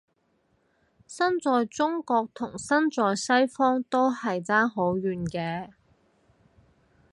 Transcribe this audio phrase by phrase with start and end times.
[1.07, 5.69] 身在中國同身在西方都係爭好遠嘅